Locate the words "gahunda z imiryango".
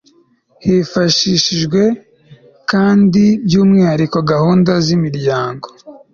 4.31-5.67